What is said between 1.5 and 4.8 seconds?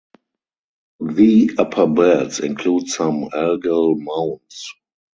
upper beds include some algal mounds.